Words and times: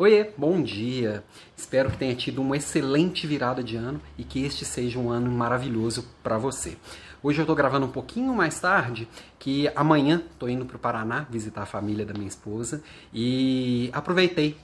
Oiê, 0.00 0.30
bom 0.38 0.62
dia. 0.62 1.24
Espero 1.56 1.90
que 1.90 1.96
tenha 1.96 2.14
tido 2.14 2.40
uma 2.40 2.56
excelente 2.56 3.26
virada 3.26 3.64
de 3.64 3.74
ano 3.74 4.00
e 4.16 4.22
que 4.22 4.44
este 4.44 4.64
seja 4.64 4.96
um 4.96 5.10
ano 5.10 5.28
maravilhoso 5.28 6.04
para 6.22 6.38
você. 6.38 6.76
Hoje 7.20 7.40
eu 7.40 7.42
estou 7.42 7.56
gravando 7.56 7.86
um 7.86 7.90
pouquinho 7.90 8.32
mais 8.32 8.60
tarde, 8.60 9.08
que 9.40 9.68
amanhã 9.74 10.22
estou 10.32 10.48
indo 10.48 10.64
para 10.64 10.76
o 10.76 10.78
Paraná 10.78 11.26
visitar 11.28 11.62
a 11.62 11.66
família 11.66 12.06
da 12.06 12.14
minha 12.14 12.28
esposa 12.28 12.80
e 13.12 13.90
aproveitei 13.92 14.56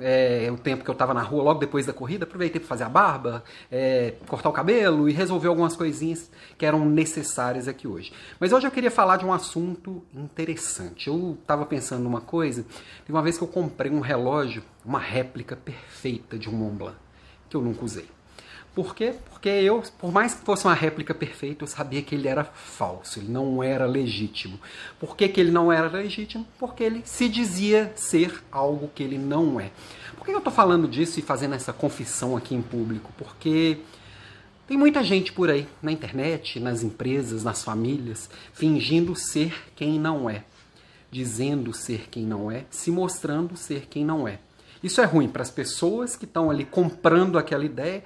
é, 0.00 0.48
o 0.50 0.56
tempo 0.56 0.84
que 0.84 0.90
eu 0.90 0.92
estava 0.92 1.12
na 1.12 1.22
rua 1.22 1.42
logo 1.42 1.60
depois 1.60 1.86
da 1.86 1.92
corrida, 1.92 2.24
aproveitei 2.24 2.60
para 2.60 2.68
fazer 2.68 2.84
a 2.84 2.88
barba, 2.88 3.44
é, 3.70 4.14
cortar 4.26 4.48
o 4.48 4.52
cabelo 4.52 5.08
e 5.08 5.12
resolver 5.12 5.48
algumas 5.48 5.76
coisinhas 5.76 6.30
que 6.56 6.64
eram 6.64 6.84
necessárias 6.84 7.68
aqui 7.68 7.86
hoje. 7.86 8.12
Mas 8.38 8.52
hoje 8.52 8.66
eu 8.66 8.70
queria 8.70 8.90
falar 8.90 9.16
de 9.16 9.24
um 9.24 9.32
assunto 9.32 10.02
interessante. 10.14 11.08
Eu 11.08 11.36
estava 11.40 11.66
pensando 11.66 12.02
numa 12.02 12.20
coisa, 12.20 12.64
de 13.04 13.12
uma 13.12 13.22
vez 13.22 13.36
que 13.36 13.44
eu 13.44 13.48
comprei 13.48 13.90
um 13.90 14.00
relógio, 14.00 14.62
uma 14.84 14.98
réplica 14.98 15.56
perfeita 15.56 16.38
de 16.38 16.48
um 16.48 16.52
Montblanc, 16.52 16.96
que 17.48 17.56
eu 17.56 17.60
nunca 17.60 17.84
usei. 17.84 18.06
Por 18.74 18.94
quê? 18.94 19.14
Porque 19.30 19.50
eu, 19.50 19.82
por 19.98 20.10
mais 20.10 20.32
que 20.32 20.44
fosse 20.44 20.64
uma 20.64 20.72
réplica 20.72 21.12
perfeita, 21.12 21.62
eu 21.62 21.68
sabia 21.68 22.00
que 22.00 22.14
ele 22.14 22.26
era 22.26 22.42
falso, 22.42 23.18
ele 23.18 23.30
não 23.30 23.62
era 23.62 23.84
legítimo. 23.84 24.58
Por 24.98 25.14
que, 25.14 25.28
que 25.28 25.40
ele 25.40 25.50
não 25.50 25.70
era 25.70 25.88
legítimo? 25.88 26.46
Porque 26.58 26.82
ele 26.82 27.02
se 27.04 27.28
dizia 27.28 27.92
ser 27.94 28.42
algo 28.50 28.90
que 28.94 29.02
ele 29.02 29.18
não 29.18 29.60
é. 29.60 29.70
Por 30.16 30.24
que 30.24 30.32
eu 30.32 30.38
estou 30.38 30.52
falando 30.52 30.88
disso 30.88 31.18
e 31.18 31.22
fazendo 31.22 31.54
essa 31.54 31.72
confissão 31.72 32.34
aqui 32.34 32.54
em 32.54 32.62
público? 32.62 33.12
Porque 33.18 33.78
tem 34.66 34.78
muita 34.78 35.04
gente 35.04 35.32
por 35.32 35.50
aí, 35.50 35.68
na 35.82 35.92
internet, 35.92 36.58
nas 36.58 36.82
empresas, 36.82 37.44
nas 37.44 37.62
famílias, 37.62 38.30
fingindo 38.54 39.14
ser 39.14 39.70
quem 39.76 40.00
não 40.00 40.30
é, 40.30 40.44
dizendo 41.10 41.74
ser 41.74 42.08
quem 42.10 42.24
não 42.24 42.50
é, 42.50 42.64
se 42.70 42.90
mostrando 42.90 43.54
ser 43.54 43.86
quem 43.86 44.02
não 44.02 44.26
é. 44.26 44.38
Isso 44.82 45.00
é 45.02 45.04
ruim 45.04 45.28
para 45.28 45.42
as 45.42 45.50
pessoas 45.50 46.16
que 46.16 46.24
estão 46.24 46.50
ali 46.50 46.64
comprando 46.64 47.38
aquela 47.38 47.66
ideia 47.66 48.02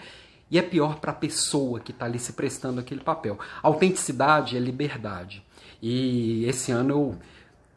e 0.51 0.59
é 0.59 0.63
pior 0.63 1.01
para 1.01 1.11
a 1.11 1.15
pessoa 1.15 1.81
que 1.81 1.91
está 1.91 2.07
ali 2.07 2.19
se 2.19 2.33
prestando 2.33 2.81
aquele 2.81 3.01
papel. 3.01 3.39
Autenticidade 3.63 4.57
é 4.57 4.61
liberdade. 4.61 5.45
E 5.83 6.45
esse 6.47 6.71
ano 6.71 6.93
eu, 6.93 7.19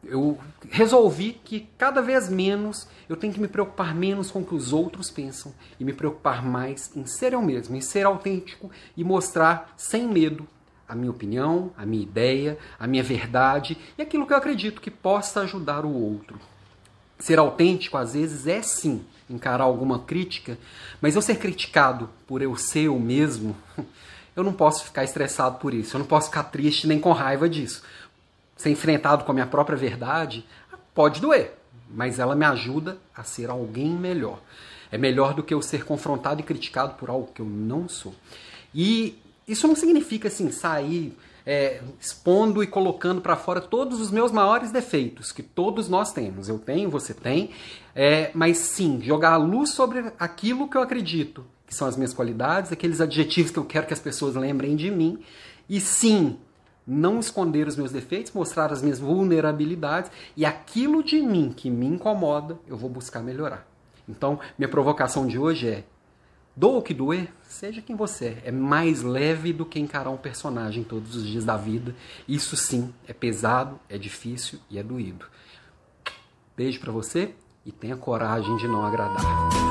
eu 0.04 0.38
resolvi 0.70 1.32
que 1.44 1.68
cada 1.76 2.00
vez 2.00 2.28
menos 2.28 2.88
eu 3.08 3.16
tenho 3.16 3.32
que 3.32 3.40
me 3.40 3.48
preocupar 3.48 3.94
menos 3.94 4.30
com 4.30 4.40
o 4.40 4.44
que 4.44 4.54
os 4.54 4.72
outros 4.72 5.10
pensam 5.10 5.52
e 5.78 5.84
me 5.84 5.92
preocupar 5.92 6.44
mais 6.44 6.94
em 6.96 7.04
ser 7.06 7.32
eu 7.32 7.42
mesmo, 7.42 7.76
em 7.76 7.80
ser 7.80 8.06
autêntico 8.06 8.70
e 8.96 9.02
mostrar 9.02 9.74
sem 9.76 10.06
medo 10.06 10.46
a 10.88 10.94
minha 10.94 11.10
opinião, 11.10 11.72
a 11.76 11.86
minha 11.86 12.02
ideia, 12.02 12.58
a 12.78 12.86
minha 12.86 13.02
verdade 13.02 13.78
e 13.96 14.02
aquilo 14.02 14.26
que 14.26 14.32
eu 14.32 14.36
acredito 14.36 14.80
que 14.80 14.90
possa 14.90 15.40
ajudar 15.40 15.84
o 15.84 15.92
outro. 15.92 16.38
Ser 17.20 17.38
autêntico, 17.38 17.96
às 17.96 18.14
vezes, 18.14 18.46
é 18.46 18.60
sim 18.62 19.04
encarar 19.28 19.64
alguma 19.64 20.00
crítica, 20.00 20.58
mas 21.00 21.14
eu 21.14 21.22
ser 21.22 21.36
criticado 21.36 22.10
por 22.26 22.42
eu 22.42 22.56
ser 22.56 22.86
eu 22.86 22.98
mesmo, 22.98 23.56
eu 24.34 24.42
não 24.42 24.52
posso 24.52 24.84
ficar 24.84 25.04
estressado 25.04 25.58
por 25.58 25.72
isso, 25.72 25.94
eu 25.94 26.00
não 26.00 26.06
posso 26.06 26.28
ficar 26.28 26.44
triste 26.44 26.88
nem 26.88 26.98
com 26.98 27.12
raiva 27.12 27.48
disso. 27.48 27.82
Ser 28.56 28.70
enfrentado 28.70 29.24
com 29.24 29.30
a 29.30 29.34
minha 29.34 29.46
própria 29.46 29.78
verdade 29.78 30.44
pode 30.94 31.20
doer, 31.20 31.54
mas 31.88 32.18
ela 32.18 32.34
me 32.34 32.44
ajuda 32.44 32.98
a 33.16 33.22
ser 33.22 33.48
alguém 33.48 33.90
melhor. 33.90 34.40
É 34.90 34.98
melhor 34.98 35.34
do 35.34 35.42
que 35.42 35.54
eu 35.54 35.62
ser 35.62 35.84
confrontado 35.84 36.40
e 36.40 36.44
criticado 36.44 36.94
por 36.94 37.08
algo 37.08 37.30
que 37.32 37.40
eu 37.40 37.46
não 37.46 37.88
sou. 37.88 38.14
E 38.74 39.16
isso 39.46 39.68
não 39.68 39.76
significa 39.76 40.28
assim 40.28 40.50
sair 40.50 41.16
é, 41.46 41.80
expondo 42.00 42.62
e 42.62 42.66
colocando 42.66 43.20
para 43.20 43.36
fora 43.36 43.60
todos 43.60 44.00
os 44.00 44.10
meus 44.10 44.32
maiores 44.32 44.70
defeitos, 44.70 45.32
que 45.32 45.42
todos 45.42 45.88
nós 45.88 46.12
temos. 46.12 46.48
Eu 46.48 46.58
tenho, 46.58 46.90
você 46.90 47.14
tem, 47.14 47.50
é, 47.94 48.30
mas 48.34 48.58
sim, 48.58 49.00
jogar 49.02 49.32
a 49.32 49.36
luz 49.36 49.70
sobre 49.70 50.12
aquilo 50.18 50.68
que 50.68 50.76
eu 50.76 50.82
acredito, 50.82 51.44
que 51.66 51.74
são 51.74 51.86
as 51.86 51.96
minhas 51.96 52.12
qualidades, 52.12 52.72
aqueles 52.72 53.00
adjetivos 53.00 53.50
que 53.50 53.58
eu 53.58 53.64
quero 53.64 53.86
que 53.86 53.94
as 53.94 54.00
pessoas 54.00 54.34
lembrem 54.34 54.76
de 54.76 54.90
mim, 54.90 55.18
e 55.68 55.80
sim, 55.80 56.36
não 56.86 57.20
esconder 57.20 57.68
os 57.68 57.76
meus 57.76 57.92
defeitos, 57.92 58.32
mostrar 58.32 58.72
as 58.72 58.82
minhas 58.82 58.98
vulnerabilidades 58.98 60.10
e 60.36 60.44
aquilo 60.44 61.02
de 61.02 61.20
mim 61.22 61.52
que 61.56 61.70
me 61.70 61.86
incomoda, 61.86 62.58
eu 62.66 62.76
vou 62.76 62.90
buscar 62.90 63.22
melhorar. 63.22 63.66
Então, 64.08 64.40
minha 64.58 64.68
provocação 64.68 65.26
de 65.26 65.38
hoje 65.38 65.68
é 65.68 65.84
Doa 66.60 66.80
o 66.80 66.82
que 66.82 66.92
doer, 66.92 67.32
seja 67.48 67.80
quem 67.80 67.96
você 67.96 68.38
é. 68.44 68.48
É 68.48 68.52
mais 68.52 69.00
leve 69.00 69.50
do 69.50 69.64
que 69.64 69.80
encarar 69.80 70.10
um 70.10 70.18
personagem 70.18 70.84
todos 70.84 71.16
os 71.16 71.26
dias 71.26 71.42
da 71.42 71.56
vida. 71.56 71.96
Isso 72.28 72.54
sim 72.54 72.92
é 73.08 73.14
pesado, 73.14 73.80
é 73.88 73.96
difícil 73.96 74.58
e 74.68 74.78
é 74.78 74.82
doído. 74.82 75.24
Beijo 76.54 76.78
para 76.78 76.92
você 76.92 77.34
e 77.64 77.72
tenha 77.72 77.96
coragem 77.96 78.54
de 78.58 78.68
não 78.68 78.84
agradar. 78.84 79.69